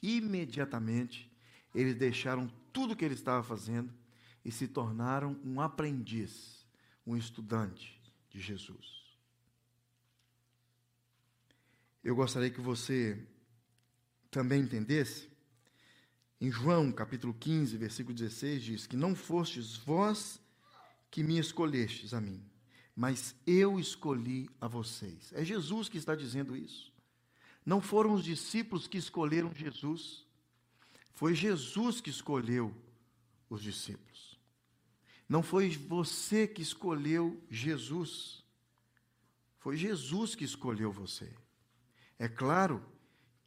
[0.01, 1.31] Imediatamente,
[1.73, 3.93] eles deixaram tudo o que ele estava fazendo
[4.43, 6.65] e se tornaram um aprendiz,
[7.05, 9.01] um estudante de Jesus.
[12.03, 13.17] Eu gostaria que você
[14.31, 15.29] também entendesse
[16.41, 20.41] em João, capítulo 15, versículo 16, diz que não fostes vós
[21.11, 22.43] que me escolhestes a mim,
[22.95, 25.31] mas eu escolhi a vocês.
[25.33, 26.90] É Jesus que está dizendo isso.
[27.65, 30.25] Não foram os discípulos que escolheram Jesus,
[31.13, 32.75] foi Jesus que escolheu
[33.49, 34.39] os discípulos.
[35.29, 38.43] Não foi você que escolheu Jesus,
[39.59, 41.31] foi Jesus que escolheu você.
[42.17, 42.83] É claro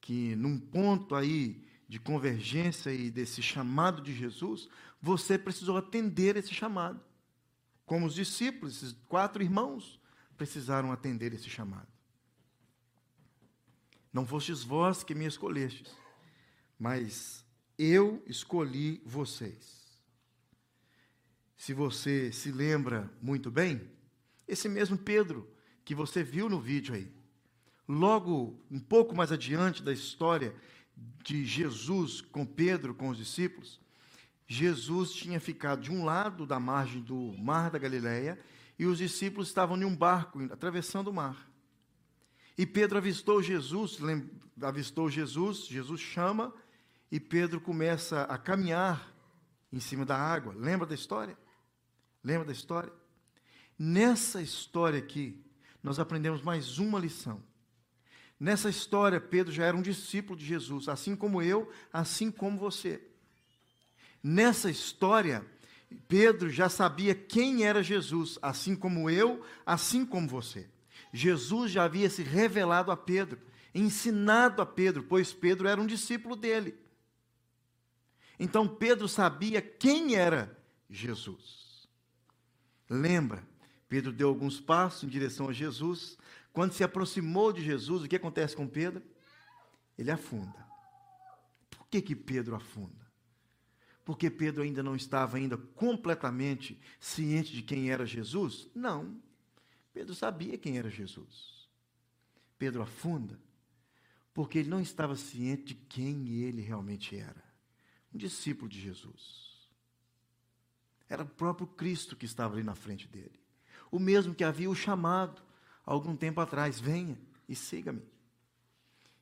[0.01, 4.69] que num ponto aí de convergência e desse chamado de Jesus,
[5.01, 7.01] você precisou atender esse chamado.
[7.85, 10.01] Como os discípulos, esses quatro irmãos,
[10.37, 11.94] precisaram atender esse chamado.
[14.15, 15.93] Não fostes vós que me escolhestes,
[16.79, 17.45] mas
[17.77, 19.99] eu escolhi vocês.
[21.57, 23.91] Se você se lembra muito bem,
[24.47, 25.53] esse mesmo Pedro
[25.85, 27.13] que você viu no vídeo aí,
[27.89, 30.55] logo um pouco mais adiante da história
[31.25, 33.81] de Jesus com Pedro, com os discípulos,
[34.47, 38.39] Jesus tinha ficado de um lado da margem do mar da Galileia
[38.79, 41.53] e os discípulos estavam em um barco atravessando o mar.
[42.57, 43.99] E Pedro avistou Jesus,
[44.63, 46.55] avistou Jesus, Jesus chama
[47.11, 49.13] e Pedro começa a caminhar
[49.73, 50.55] em cima da água.
[50.57, 51.37] Lembra da história?
[52.23, 52.93] Lembra da história?
[53.79, 55.45] Nessa história aqui,
[55.83, 57.43] nós aprendemos mais uma lição.
[58.39, 63.03] Nessa história, Pedro já era um discípulo de Jesus, assim como eu, assim como você.
[64.23, 65.45] Nessa história,
[66.09, 70.69] Pedro já sabia quem era Jesus, assim como eu, assim como você.
[71.17, 73.41] Jesus já havia se revelado a Pedro,
[73.73, 76.77] ensinado a Pedro, pois Pedro era um discípulo dele.
[78.37, 80.59] Então Pedro sabia quem era
[80.91, 81.89] Jesus.
[82.91, 83.47] Lembra,
[83.89, 86.19] Pedro deu alguns passos em direção a Jesus,
[86.53, 89.01] quando se aproximou de Jesus, o que acontece com Pedro?
[89.97, 90.67] Ele afunda.
[91.71, 93.07] Por que, que Pedro afunda?
[94.05, 98.69] Porque Pedro ainda não estava ainda completamente ciente de quem era Jesus?
[98.75, 99.23] Não.
[99.95, 101.69] Pedro sabia quem era Jesus.
[102.59, 103.39] Pedro afunda
[104.35, 107.43] porque ele não estava ciente de quem ele realmente era.
[108.13, 109.71] Um discípulo de Jesus.
[111.09, 113.41] Era o próprio Cristo que estava ali na frente dele.
[113.91, 115.41] O mesmo que havia o chamado
[115.87, 117.17] algum tempo atrás: venha
[117.49, 118.03] e siga-me.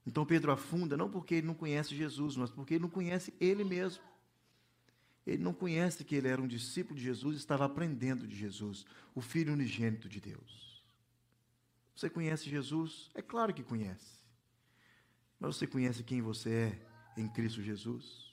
[0.07, 3.63] Então Pedro afunda, não porque ele não conhece Jesus, mas porque ele não conhece ele
[3.63, 4.03] mesmo.
[5.27, 9.21] Ele não conhece que ele era um discípulo de Jesus, estava aprendendo de Jesus, o
[9.21, 10.85] Filho unigênito de Deus.
[11.95, 13.11] Você conhece Jesus?
[13.15, 14.23] É claro que conhece.
[15.39, 18.32] Mas você conhece quem você é em Cristo Jesus?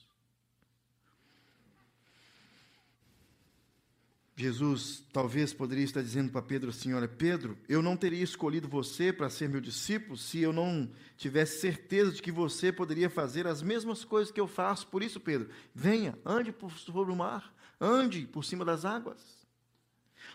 [4.39, 9.11] Jesus talvez poderia estar dizendo para Pedro assim: Olha, Pedro, eu não teria escolhido você
[9.11, 13.61] para ser meu discípulo se eu não tivesse certeza de que você poderia fazer as
[13.61, 14.87] mesmas coisas que eu faço.
[14.87, 19.45] Por isso, Pedro, venha, ande por sobre o mar, ande por cima das águas.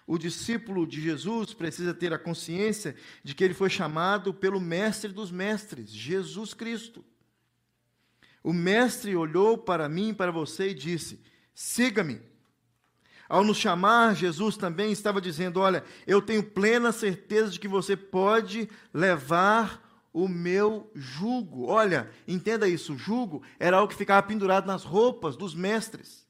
[0.06, 5.12] O discípulo de Jesus precisa ter a consciência de que ele foi chamado pelo Mestre
[5.12, 7.02] dos Mestres, Jesus Cristo.
[8.42, 11.22] O Mestre olhou para mim e para você e disse:
[11.54, 12.33] Siga-me.
[13.28, 17.96] Ao nos chamar, Jesus também estava dizendo: Olha, eu tenho plena certeza de que você
[17.96, 19.82] pode levar
[20.12, 21.66] o meu jugo.
[21.66, 26.23] Olha, entenda isso: jugo era algo que ficava pendurado nas roupas dos mestres.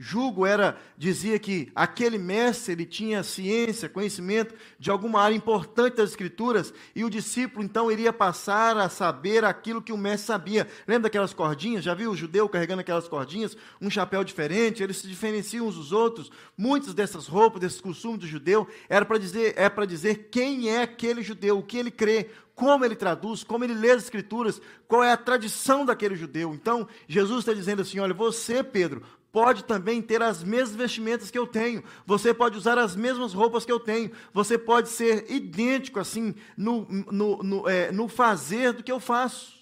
[0.00, 6.10] Jugo era dizia que aquele mestre ele tinha ciência, conhecimento de alguma área importante das
[6.10, 10.68] escrituras e o discípulo então iria passar a saber aquilo que o mestre sabia.
[10.86, 11.82] Lembra daquelas cordinhas?
[11.82, 15.90] Já viu o judeu carregando aquelas cordinhas, um chapéu diferente, eles se diferenciam uns dos
[15.90, 16.30] outros.
[16.56, 20.82] Muitas dessas roupas, desses costumes do judeu, era para dizer, é para dizer quem é
[20.82, 25.04] aquele judeu, o que ele crê, como ele traduz, como ele lê as escrituras, qual
[25.04, 26.52] é a tradição daquele judeu.
[26.52, 31.38] Então, Jesus está dizendo assim: olha, você, Pedro, pode também ter as mesmas vestimentas que
[31.38, 35.98] eu tenho, você pode usar as mesmas roupas que eu tenho, você pode ser idêntico
[35.98, 39.58] assim no, no, no, é, no fazer do que eu faço.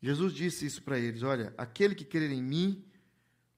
[0.00, 2.84] Jesus disse isso para eles: olha, aquele que crer em mim,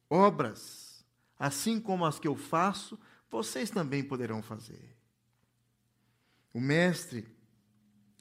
[0.08, 1.04] obras,
[1.38, 4.96] assim como as que eu faço, vocês também poderão fazer.
[6.54, 7.26] O Mestre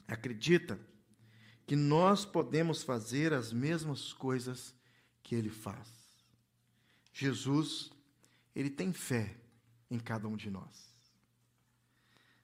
[0.06, 0.78] acredita
[1.66, 4.74] que nós podemos fazer as mesmas coisas
[5.22, 5.95] que ele faz.
[7.18, 7.90] Jesus,
[8.54, 9.34] ele tem fé
[9.90, 10.94] em cada um de nós.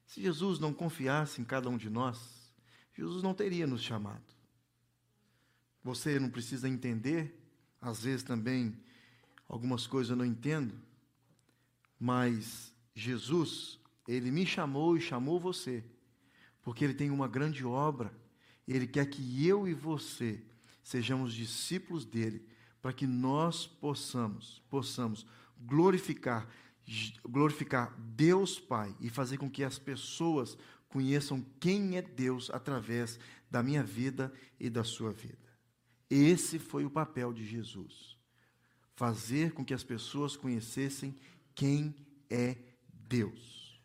[0.07, 2.19] Se Jesus não confiasse em cada um de nós,
[2.95, 4.25] Jesus não teria nos chamado.
[5.85, 7.39] Você não precisa entender,
[7.83, 8.75] às vezes também
[9.47, 10.75] algumas coisas eu não entendo,
[12.01, 15.85] mas Jesus, ele me chamou e chamou você,
[16.63, 18.11] porque ele tem uma grande obra,
[18.67, 20.43] ele quer que eu e você
[20.83, 22.51] sejamos discípulos dele,
[22.83, 25.25] para que nós possamos, possamos
[25.57, 26.49] glorificar,
[27.25, 33.19] glorificar Deus Pai e fazer com que as pessoas conheçam quem é Deus através
[33.49, 35.39] da minha vida e da sua vida.
[36.11, 38.19] Esse foi o papel de Jesus.
[38.97, 41.17] Fazer com que as pessoas conhecessem
[41.55, 41.95] quem
[42.29, 42.57] é
[43.09, 43.81] Deus.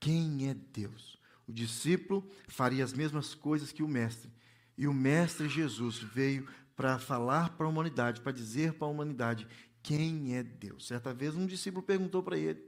[0.00, 1.18] Quem é Deus?
[1.46, 4.30] O discípulo faria as mesmas coisas que o mestre.
[4.76, 9.46] E o mestre Jesus veio para falar para a humanidade, para dizer para a humanidade
[9.82, 10.86] quem é Deus.
[10.86, 12.64] Certa vez um discípulo perguntou para ele: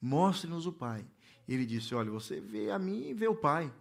[0.00, 1.06] Mostre-nos o Pai.
[1.48, 3.72] Ele disse: Olha, você vê a mim e vê o Pai.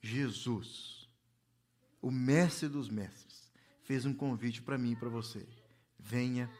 [0.00, 1.08] Jesus,
[2.00, 5.46] o mestre dos mestres, fez um convite para mim e para você.
[5.98, 6.50] Venha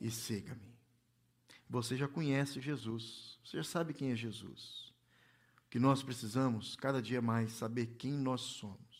[0.00, 0.72] e siga-me.
[1.68, 4.92] Você já conhece Jesus, você já sabe quem é Jesus.
[5.66, 8.91] O que nós precisamos, cada dia mais, saber quem nós somos.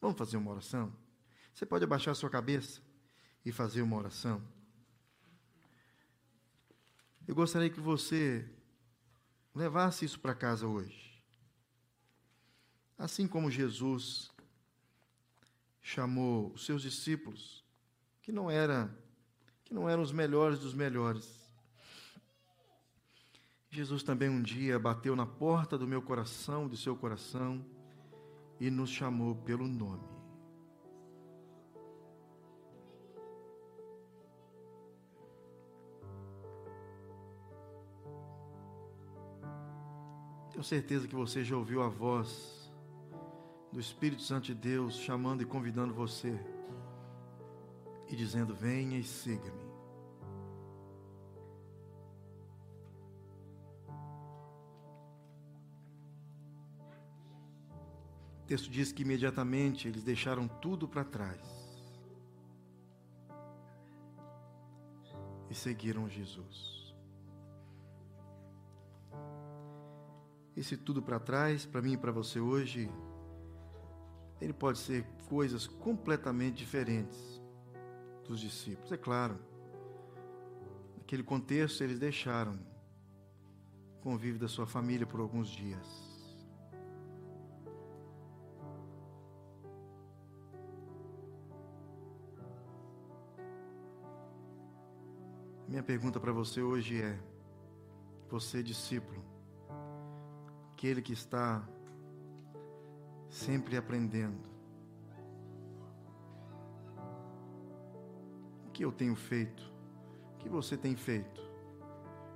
[0.00, 0.92] Vamos fazer uma oração?
[1.54, 2.80] Você pode abaixar a sua cabeça
[3.44, 4.42] e fazer uma oração?
[7.26, 8.48] Eu gostaria que você
[9.54, 11.20] levasse isso para casa hoje.
[12.98, 14.30] Assim como Jesus
[15.82, 17.64] chamou os seus discípulos,
[18.22, 18.94] que não era
[19.64, 21.44] que não eram os melhores dos melhores.
[23.68, 27.64] Jesus também um dia bateu na porta do meu coração, do seu coração,
[28.60, 30.16] e nos chamou pelo nome.
[40.50, 42.72] Tenho certeza que você já ouviu a voz
[43.70, 46.40] do Espírito Santo de Deus chamando e convidando você
[48.08, 49.65] e dizendo: Venha e siga-me.
[58.46, 61.40] O texto diz que imediatamente eles deixaram tudo para trás
[65.50, 66.94] e seguiram Jesus.
[70.56, 72.88] Esse tudo para trás, para mim e para você hoje,
[74.40, 77.42] ele pode ser coisas completamente diferentes
[78.28, 78.92] dos discípulos.
[78.92, 79.40] É claro,
[80.96, 82.56] naquele contexto eles deixaram
[83.96, 86.15] o convívio da sua família por alguns dias.
[95.76, 97.18] Minha pergunta para você hoje é:
[98.30, 99.22] você, discípulo,
[100.72, 101.62] aquele que está
[103.28, 104.48] sempre aprendendo,
[108.66, 109.70] o que eu tenho feito?
[110.32, 111.42] O que você tem feito?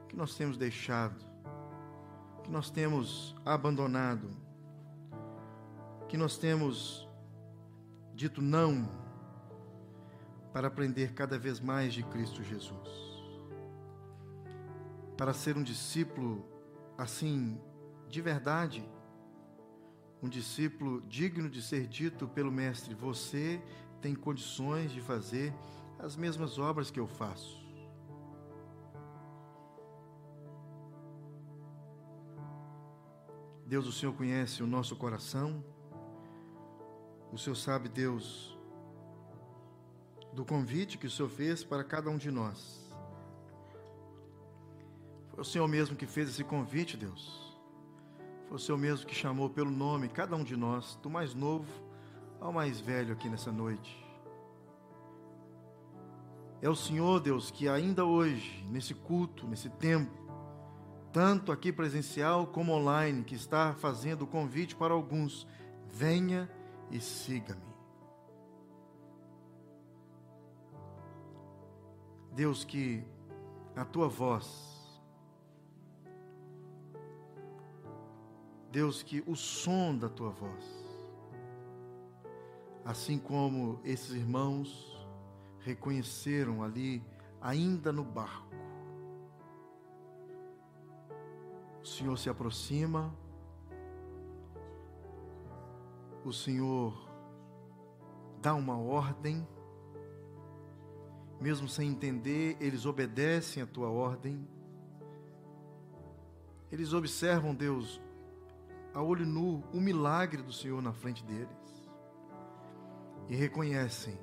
[0.04, 1.24] O que nós temos deixado?
[2.40, 4.28] O que nós temos abandonado?
[6.02, 7.08] O que nós temos
[8.12, 8.86] dito não
[10.52, 13.09] para aprender cada vez mais de Cristo Jesus?
[15.20, 16.42] Para ser um discípulo
[16.96, 17.60] assim,
[18.08, 18.82] de verdade,
[20.22, 23.62] um discípulo digno de ser dito pelo Mestre: Você
[24.00, 25.52] tem condições de fazer
[25.98, 27.62] as mesmas obras que eu faço.
[33.66, 35.62] Deus, o Senhor conhece o nosso coração,
[37.30, 38.58] o Senhor sabe, Deus,
[40.32, 42.89] do convite que o Senhor fez para cada um de nós.
[45.40, 47.58] Foi o Senhor mesmo que fez esse convite, Deus.
[48.46, 51.66] Foi o Senhor mesmo que chamou pelo nome cada um de nós, do mais novo
[52.38, 54.06] ao mais velho aqui nessa noite.
[56.60, 60.12] É o Senhor, Deus, que ainda hoje, nesse culto, nesse tempo,
[61.10, 65.46] tanto aqui presencial como online, que está fazendo o convite para alguns:
[65.86, 66.50] venha
[66.90, 67.74] e siga-me.
[72.34, 73.02] Deus, que
[73.74, 74.69] a tua voz
[78.70, 80.64] Deus, que o som da tua voz,
[82.84, 84.96] assim como esses irmãos
[85.60, 87.02] reconheceram ali,
[87.40, 88.54] ainda no barco,
[91.82, 93.12] o Senhor se aproxima,
[96.24, 97.10] o Senhor
[98.40, 99.46] dá uma ordem,
[101.40, 104.46] mesmo sem entender, eles obedecem a tua ordem.
[106.70, 108.00] Eles observam, Deus,
[108.92, 111.48] a olho nu o milagre do Senhor na frente deles
[113.28, 114.18] e reconhecem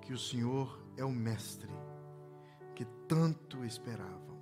[0.00, 1.70] que o Senhor é o Mestre
[2.74, 4.36] que tanto esperavam.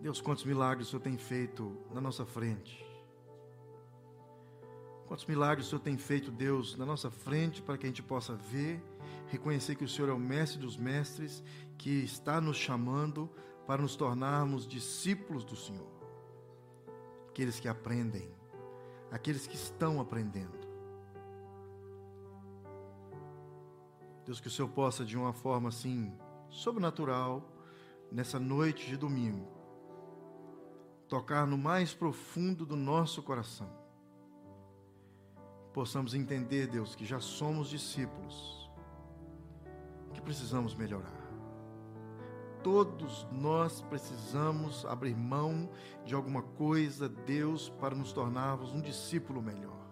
[0.00, 2.84] Deus, quantos milagres o Senhor tem feito na nossa frente.
[5.06, 8.34] Quantos milagres o Senhor tem feito, Deus, na nossa frente, para que a gente possa
[8.34, 8.82] ver,
[9.28, 11.44] reconhecer que o Senhor é o Mestre dos Mestres,
[11.78, 13.30] que está nos chamando
[13.66, 16.01] para nos tornarmos discípulos do Senhor
[17.32, 18.30] aqueles que aprendem,
[19.10, 20.60] aqueles que estão aprendendo.
[24.26, 26.12] Deus, que o Senhor possa, de uma forma assim,
[26.50, 27.42] sobrenatural,
[28.10, 29.48] nessa noite de domingo,
[31.08, 33.70] tocar no mais profundo do nosso coração.
[35.72, 38.70] Possamos entender, Deus, que já somos discípulos,
[40.12, 41.21] que precisamos melhorar.
[42.62, 45.68] Todos nós precisamos abrir mão
[46.04, 49.82] de alguma coisa, Deus, para nos tornarmos um discípulo melhor.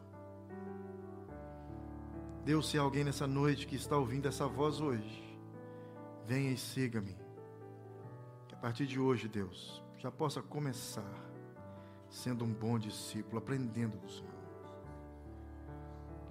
[2.45, 5.39] Deus, se há alguém nessa noite que está ouvindo essa voz hoje,
[6.25, 7.17] venha e siga-me.
[8.49, 11.31] Que a partir de hoje, Deus, já possa começar
[12.09, 14.31] sendo um bom discípulo, aprendendo do Senhor.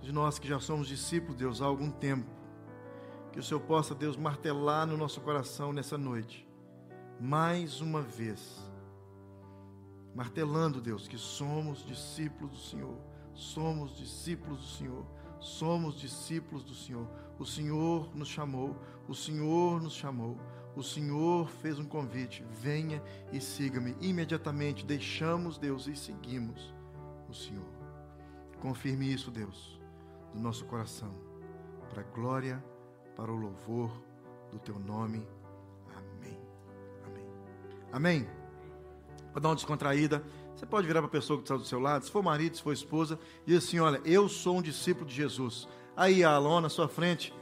[0.02, 2.39] De nós que já somos discípulos, Deus, há algum tempo,
[3.32, 6.48] que o Senhor possa, Deus, martelar no nosso coração nessa noite,
[7.20, 8.60] mais uma vez,
[10.16, 12.98] martelando, Deus, que somos discípulos do Senhor,
[13.34, 15.06] somos discípulos do Senhor,
[15.40, 17.08] somos discípulos do Senhor.
[17.38, 18.76] O Senhor nos chamou,
[19.08, 20.38] o Senhor nos chamou,
[20.76, 23.96] o Senhor fez um convite: venha e siga-me.
[24.02, 26.74] Imediatamente deixamos Deus e seguimos
[27.30, 27.70] o Senhor.
[28.62, 29.80] Confirme isso, Deus,
[30.34, 31.14] do nosso coração,
[31.90, 32.64] para a glória
[33.20, 33.92] para o louvor
[34.50, 35.28] do teu nome.
[35.94, 36.40] Amém.
[37.06, 37.26] Amém.
[37.92, 38.30] Amém.
[39.34, 40.24] Vou dar uma descontraída.
[40.56, 42.64] Você pode virar para a pessoa que está do seu lado, se for marido, se
[42.64, 45.68] for esposa, e assim: Olha, eu sou um discípulo de Jesus.
[45.98, 47.34] Aí, a Alon na sua frente,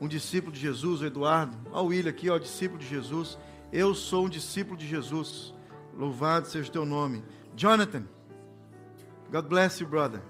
[0.00, 1.56] um discípulo de Jesus, o Eduardo.
[1.72, 3.36] Olha o William aqui, ó, discípulo de Jesus.
[3.72, 5.52] Eu sou um discípulo de Jesus.
[5.92, 7.24] Louvado seja o teu nome.
[7.56, 8.04] Jonathan,
[9.32, 10.22] God bless you, brother.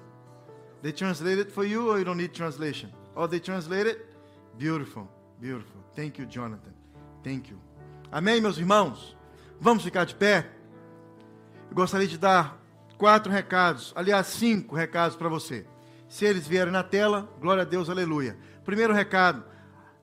[0.81, 2.91] They translated for you or you don't need translation?
[3.15, 4.10] Or they translated?
[4.61, 5.09] Beautiful,
[5.41, 5.81] beautiful.
[5.97, 6.75] Thank you, Jonathan.
[7.25, 7.59] Thank you.
[8.13, 9.17] Amém, meus irmãos?
[9.59, 10.51] Vamos ficar de pé?
[11.71, 12.61] Eu gostaria de dar
[12.99, 15.67] quatro recados, aliás, cinco recados para você.
[16.11, 18.37] Se eles vierem na tela, glória a Deus, aleluia.
[18.63, 19.43] Primeiro recado,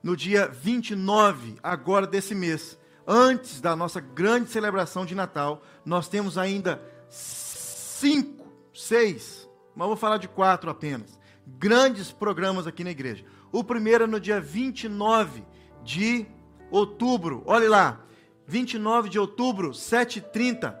[0.02, 6.36] no dia 29, agora desse mês, antes da nossa grande celebração de Natal, nós temos
[6.36, 13.24] ainda cinco, seis, mas vou falar de quatro apenas, grandes programas aqui na igreja.
[13.50, 15.44] O primeiro é no dia 29
[15.82, 16.26] de
[16.70, 18.00] outubro, olhe lá,
[18.46, 20.74] 29 de outubro, 7h30,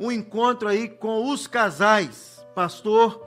[0.00, 2.44] um encontro aí com os casais.
[2.54, 3.26] Pastor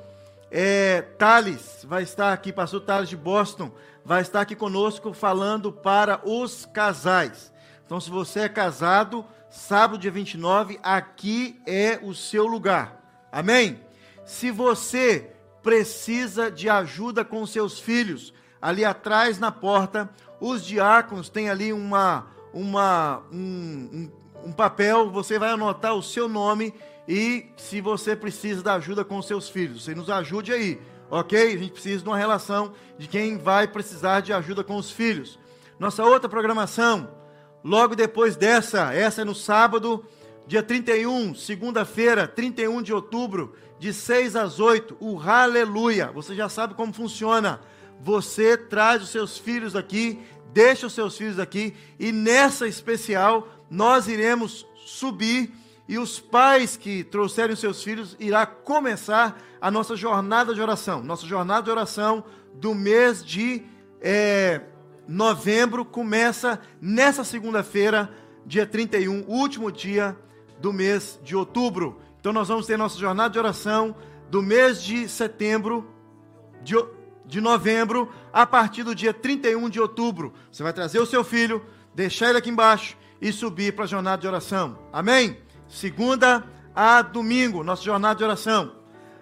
[0.49, 3.71] é, Thales vai estar aqui, pastor Thales de Boston,
[4.03, 7.51] vai estar aqui conosco falando para os casais.
[7.85, 13.27] Então, se você é casado, sábado, dia 29, aqui é o seu lugar.
[13.31, 13.79] Amém?
[14.25, 15.31] Se você
[15.61, 22.27] precisa de ajuda com seus filhos, ali atrás na porta, os diáconos têm ali uma,
[22.53, 23.37] uma, um,
[23.93, 24.11] um,
[24.45, 26.73] um papel, você vai anotar o seu nome
[27.07, 31.53] e se você precisa da ajuda com seus filhos, você nos ajude aí, ok?
[31.53, 35.39] A gente precisa de uma relação de quem vai precisar de ajuda com os filhos.
[35.79, 37.07] Nossa outra programação,
[37.63, 40.03] logo depois dessa, essa é no sábado,
[40.45, 46.11] dia 31, segunda-feira, 31 de outubro, de 6 às 8, o Aleluia.
[46.11, 47.59] Você já sabe como funciona.
[48.01, 50.19] Você traz os seus filhos aqui,
[50.53, 55.51] deixa os seus filhos aqui, e nessa especial nós iremos subir
[55.87, 61.01] e os pais que trouxerem os seus filhos irá começar a nossa jornada de oração.
[61.01, 62.23] Nossa jornada de oração
[62.53, 63.63] do mês de
[64.01, 64.61] é,
[65.07, 68.11] novembro começa nessa segunda-feira,
[68.45, 70.15] dia 31, último dia
[70.59, 72.01] do mês de outubro.
[72.19, 73.95] Então nós vamos ter nossa jornada de oração
[74.29, 75.89] do mês de setembro,
[76.61, 76.75] de,
[77.27, 80.33] de novembro, a partir do dia 31 de outubro.
[80.49, 81.63] Você vai trazer o seu filho,
[81.93, 84.79] deixar ele aqui embaixo e subir para a jornada de oração.
[84.91, 85.37] Amém?
[85.67, 88.71] Segunda a domingo, nossa jornada de oração.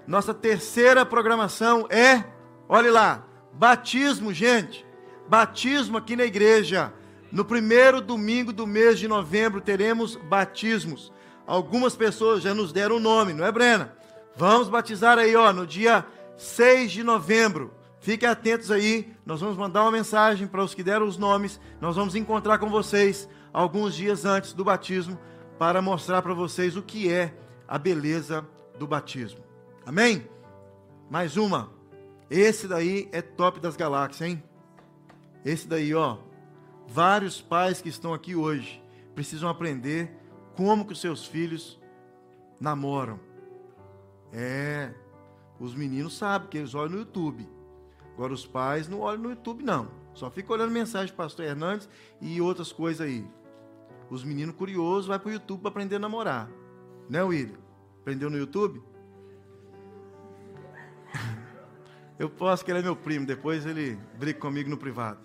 [0.06, 2.24] Nossa terceira programação é,
[2.70, 4.86] olhe lá, batismo, gente.
[5.28, 6.94] Batismo aqui na igreja.
[7.32, 11.12] No primeiro domingo do mês de novembro teremos batismos.
[11.48, 13.96] Algumas pessoas já nos deram o nome, não é, Brena?
[14.36, 16.06] Vamos batizar aí, ó, no dia
[16.38, 17.74] 6 de novembro.
[18.06, 21.60] Fiquem atentos aí, nós vamos mandar uma mensagem para os que deram os nomes.
[21.82, 25.18] Nós vamos encontrar com vocês alguns dias antes do batismo
[25.58, 27.36] para mostrar para vocês o que é
[27.68, 28.48] a beleza
[28.78, 29.44] do batismo.
[29.84, 30.30] Amém?
[31.10, 31.72] Mais uma.
[32.30, 34.44] Esse daí é top das galáxias, hein?
[35.44, 36.20] Esse daí, ó.
[36.88, 38.84] Vários pais que estão aqui hoje
[39.16, 40.16] precisam aprender
[40.56, 41.82] como que os seus filhos
[42.60, 43.20] namoram.
[44.32, 44.94] É,
[45.60, 47.55] os meninos sabem que eles olham no YouTube.
[48.16, 49.90] Agora os pais não olham no YouTube não.
[50.14, 51.90] Só fica olhando mensagem do pastor Hernandes
[52.22, 53.28] e outras coisas aí.
[54.10, 56.50] Os meninos curiosos vai para o YouTube para aprender a namorar.
[57.10, 57.58] Né, William?
[58.02, 58.82] Aprendeu no YouTube?
[62.18, 65.20] Eu posso que ele é meu primo, depois ele briga comigo no privado.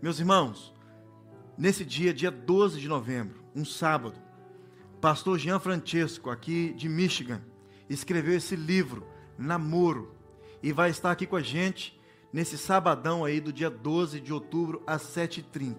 [0.00, 0.72] Meus irmãos,
[1.58, 4.16] nesse dia, dia 12 de novembro, um sábado,
[5.00, 7.42] pastor Jean Francesco, aqui de Michigan,
[7.88, 9.04] escreveu esse livro,
[9.36, 10.14] Namoro,
[10.62, 11.99] e vai estar aqui com a gente
[12.32, 15.76] nesse sabadão aí do dia 12 de outubro às 7h30.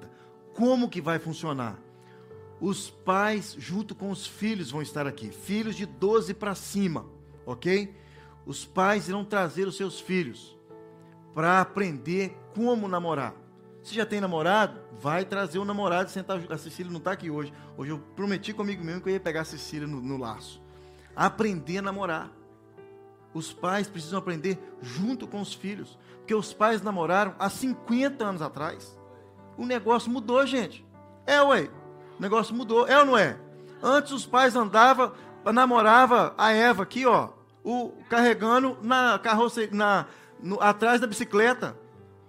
[0.54, 1.80] Como que vai funcionar?
[2.62, 5.32] os pais, junto com os filhos, vão estar aqui.
[5.32, 7.08] Filhos de 12 para cima,
[7.44, 7.94] ok?
[8.46, 10.56] Os pais irão trazer os seus filhos
[11.34, 13.34] para aprender como namorar.
[13.82, 16.40] Se já tem namorado, vai trazer o namorado e sentar.
[16.52, 17.52] A Cecília não está aqui hoje.
[17.76, 20.62] Hoje eu prometi comigo mesmo que eu ia pegar a Cecília no, no laço.
[21.16, 22.32] Aprender a namorar.
[23.34, 25.98] Os pais precisam aprender junto com os filhos.
[26.18, 28.98] Porque os pais namoraram há 50 anos atrás.
[29.58, 30.86] O negócio mudou, gente.
[31.26, 31.70] É, ué.
[32.18, 33.38] O negócio mudou, é ou não é?
[33.82, 35.12] Antes os pais andavam,
[35.52, 37.30] namorava a Eva aqui, ó,
[37.64, 40.06] o, carregando na carroceria, na,
[40.40, 41.76] no, atrás da bicicleta.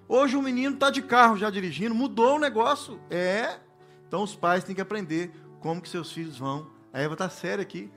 [0.09, 3.01] Hoje o menino está de carro já dirigindo, mudou o negócio.
[3.11, 3.59] É.
[4.09, 5.31] Então os pais têm que aprender
[5.61, 6.67] como que seus filhos vão.
[6.93, 7.91] A Eva está séria aqui.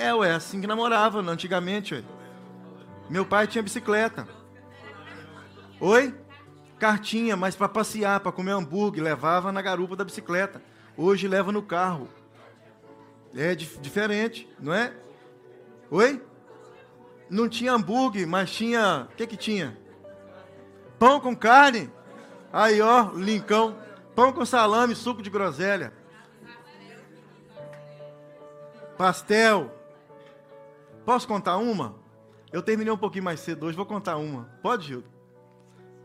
[0.00, 2.02] É, ué, assim que namorava antigamente, ué.
[3.08, 4.26] Meu pai tinha bicicleta.
[5.80, 6.14] Oi?
[6.80, 10.62] cartinha, mas para passear, para comer hambúrguer, levava na garupa da bicicleta.
[10.96, 12.08] Hoje leva no carro.
[13.36, 14.92] É dif diferente, não é?
[15.90, 16.20] Oi?
[17.28, 19.06] Não tinha hambúrguer, mas tinha.
[19.12, 19.78] O que que tinha?
[20.98, 21.90] Pão com carne.
[22.50, 23.76] Aí, ó, lincão.
[24.16, 25.92] Pão com salame, suco de groselha.
[28.96, 29.79] Pastel.
[31.10, 31.96] Posso contar uma?
[32.52, 34.44] Eu terminei um pouquinho mais cedo hoje, vou contar uma.
[34.62, 35.10] Pode, Gildo?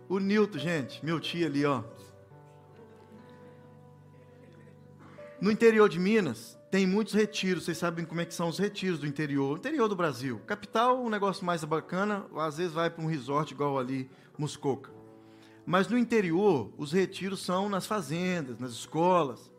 [0.10, 1.84] O Nilton, gente, meu tio ali, ó.
[5.40, 7.66] No interior de Minas, tem muitos retiros.
[7.66, 9.60] Vocês sabem como é que são os retiros do interior.
[9.60, 10.42] Interior do Brasil.
[10.48, 14.90] Capital, um negócio mais bacana, às vezes vai para um resort igual ali, Muscoca.
[15.68, 19.52] Mas no interior, os retiros são nas fazendas, nas escolas.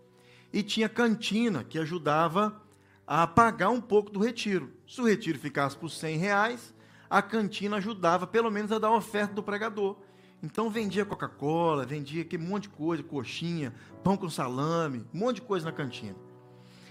[0.53, 2.66] E tinha cantina que ajudava
[3.07, 4.73] a pagar um pouco do retiro.
[4.87, 6.75] Se o retiro ficasse por 100 reais,
[7.09, 9.97] a cantina ajudava pelo menos a dar oferta do pregador.
[10.43, 15.43] Então vendia Coca-Cola, vendia aquele monte de coisa, coxinha, pão com salame, um monte de
[15.43, 16.17] coisa na cantina.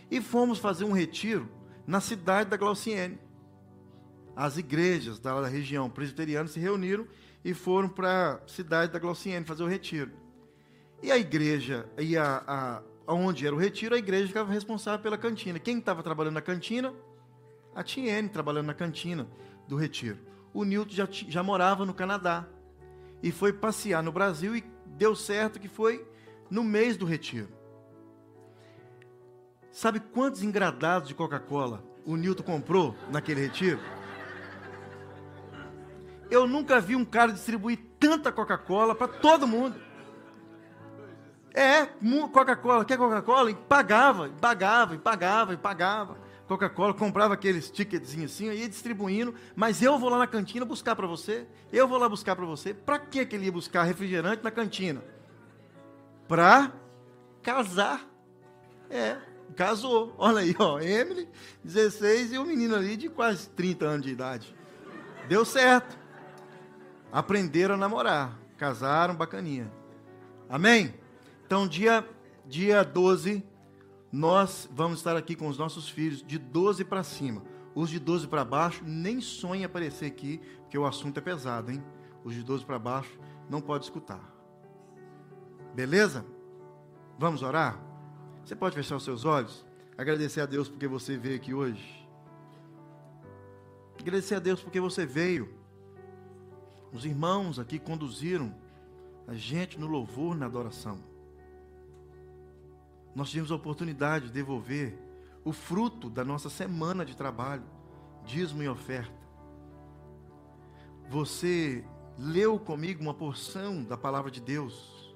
[0.10, 1.50] E fomos fazer um retiro
[1.86, 3.20] na cidade da Glauciene.
[4.36, 7.08] As igrejas da região presbiteriana se reuniram
[7.44, 10.12] e foram para a cidade da Glauciene fazer o retiro.
[11.02, 15.18] E a igreja, e a, a, onde era o retiro, a igreja ficava responsável pela
[15.18, 15.60] cantina.
[15.60, 16.94] Quem estava trabalhando na cantina?
[17.76, 19.28] A Tiene trabalhando na cantina
[19.68, 20.20] do retiro.
[20.54, 22.48] O Newton já, já morava no Canadá
[23.22, 26.08] e foi passear no Brasil e deu certo que foi
[26.50, 27.50] no mês do retiro.
[29.72, 33.80] Sabe quantos engradados de Coca-Cola o Newton comprou naquele retiro?
[36.32, 39.76] Eu nunca vi um cara distribuir tanta Coca-Cola para todo mundo.
[41.56, 41.86] É,
[42.34, 43.50] Coca-Cola, quer Coca-Cola?
[43.50, 46.18] E pagava, pagava, e pagava, e pagava.
[46.48, 51.08] Coca-Cola, comprava aqueles ticketzinhos assim, ia distribuindo, mas eu vou lá na cantina buscar para
[51.08, 51.48] você.
[51.72, 52.74] Eu vou lá buscar para você.
[52.74, 55.02] Para que ele ia buscar refrigerante na cantina?
[56.28, 56.72] Para
[57.42, 58.06] casar.
[58.90, 59.16] É,
[59.56, 60.14] casou.
[60.18, 61.30] Olha aí, ó, Emily,
[61.64, 64.56] 16 e o um menino ali de quase 30 anos de idade.
[65.28, 66.06] Deu certo
[67.16, 69.72] aprenderam a namorar, casaram, bacaninha.
[70.50, 70.94] Amém?
[71.46, 72.08] Então, dia,
[72.48, 73.46] dia 12,
[74.12, 77.44] nós vamos estar aqui com os nossos filhos de 12 para cima.
[77.76, 81.84] Os de 12 para baixo nem sonhem aparecer aqui, porque o assunto é pesado, hein?
[82.24, 84.34] Os de 12 para baixo não pode escutar.
[85.76, 86.26] Beleza?
[87.20, 87.80] Vamos orar?
[88.44, 89.66] Você pode fechar os seus olhos?
[89.96, 92.08] Agradecer a Deus porque você veio aqui hoje.
[94.00, 95.54] Agradecer a Deus porque você veio.
[96.92, 98.56] Os irmãos aqui conduziram
[99.28, 101.15] a gente no louvor, na adoração.
[103.16, 105.00] Nós tivemos a oportunidade de devolver
[105.46, 107.64] o fruto da nossa semana de trabalho,
[108.26, 109.26] dízimo e oferta.
[111.10, 111.86] Você
[112.18, 115.16] leu comigo uma porção da palavra de Deus.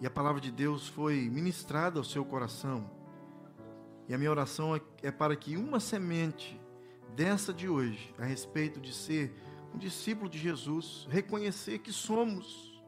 [0.00, 2.90] E a palavra de Deus foi ministrada ao seu coração.
[4.08, 6.60] E a minha oração é, é para que uma semente
[7.14, 9.32] dessa de hoje, a respeito de ser
[9.74, 12.82] um discípulo de Jesus, reconhecer que somos,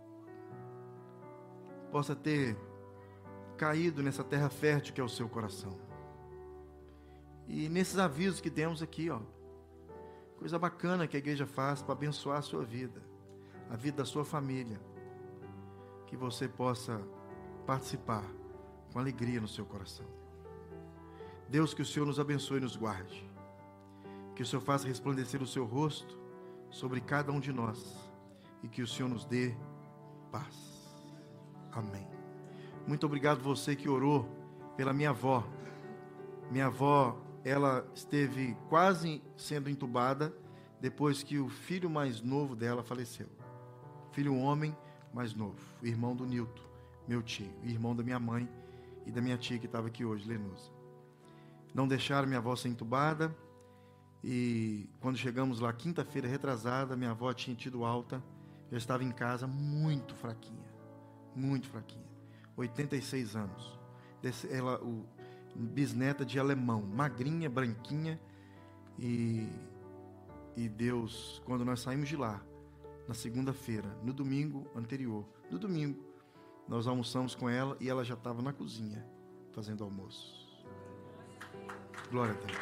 [1.93, 2.57] possa ter
[3.61, 5.79] caído nessa terra fértil que é o seu coração.
[7.47, 9.21] E nesses avisos que temos aqui, ó,
[10.39, 13.03] coisa bacana que a igreja faz para abençoar a sua vida,
[13.69, 14.81] a vida da sua família,
[16.07, 17.03] que você possa
[17.67, 18.25] participar
[18.91, 20.07] com alegria no seu coração.
[21.47, 23.31] Deus, que o Senhor nos abençoe e nos guarde.
[24.35, 26.19] Que o Senhor faça resplandecer o seu rosto
[26.71, 27.95] sobre cada um de nós
[28.63, 29.55] e que o Senhor nos dê
[30.33, 30.57] paz.
[31.73, 32.20] Amém.
[32.91, 34.29] Muito obrigado você que orou
[34.77, 35.47] pela minha avó.
[36.51, 40.35] Minha avó, ela esteve quase sendo entubada
[40.81, 43.29] depois que o filho mais novo dela faleceu.
[44.11, 44.77] Filho homem
[45.15, 46.65] mais novo, irmão do Nilton,
[47.07, 48.49] meu tio, irmão da minha mãe
[49.07, 50.73] e da minha tia que estava aqui hoje, Lenusa.
[51.73, 53.33] Não deixaram minha avó ser entubada
[54.25, 58.21] e quando chegamos lá, quinta-feira retrasada, minha avó tinha tido alta,
[58.69, 60.67] já estava em casa muito fraquinha,
[61.37, 62.10] muito fraquinha.
[62.61, 63.79] 86 anos.
[64.51, 65.07] Ela, o,
[65.55, 68.21] bisneta de alemão, magrinha, branquinha.
[68.99, 69.49] E,
[70.57, 72.41] e Deus, quando nós saímos de lá,
[73.09, 76.05] na segunda-feira, no domingo anterior, no domingo,
[76.69, 79.05] nós almoçamos com ela e ela já estava na cozinha
[79.53, 80.49] fazendo almoço.
[82.11, 82.59] Glória a Deus.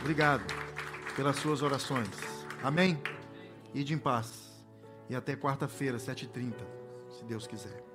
[0.00, 0.44] Obrigado
[1.16, 2.08] pelas suas orações.
[2.62, 2.98] Amém?
[3.74, 4.48] Ide em paz.
[5.10, 6.54] E até quarta-feira, 7h30,
[7.10, 7.87] se Deus quiser.